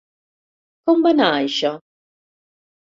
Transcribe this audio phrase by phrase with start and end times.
[0.89, 1.75] Com va anar, això?